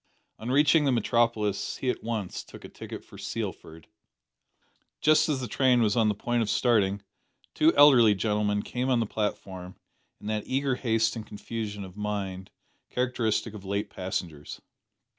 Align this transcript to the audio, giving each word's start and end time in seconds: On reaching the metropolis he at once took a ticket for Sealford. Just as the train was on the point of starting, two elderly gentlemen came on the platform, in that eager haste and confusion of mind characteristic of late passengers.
On 0.39 0.49
reaching 0.49 0.85
the 0.85 0.91
metropolis 0.91 1.77
he 1.77 1.91
at 1.91 2.01
once 2.03 2.43
took 2.43 2.65
a 2.65 2.69
ticket 2.69 3.05
for 3.05 3.19
Sealford. 3.19 3.85
Just 4.99 5.29
as 5.29 5.41
the 5.41 5.47
train 5.47 5.83
was 5.83 5.95
on 5.95 6.07
the 6.09 6.15
point 6.15 6.41
of 6.41 6.49
starting, 6.49 7.03
two 7.53 7.71
elderly 7.77 8.15
gentlemen 8.15 8.63
came 8.63 8.89
on 8.89 8.99
the 8.99 9.05
platform, 9.05 9.75
in 10.19 10.25
that 10.25 10.47
eager 10.47 10.73
haste 10.73 11.15
and 11.15 11.27
confusion 11.27 11.83
of 11.83 11.95
mind 11.97 12.49
characteristic 12.89 13.53
of 13.53 13.63
late 13.63 13.91
passengers. 13.91 14.59